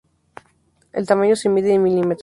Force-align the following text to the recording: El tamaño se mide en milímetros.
El 0.93 1.05
tamaño 1.05 1.35
se 1.35 1.47
mide 1.47 1.73
en 1.75 1.83
milímetros. 1.83 2.19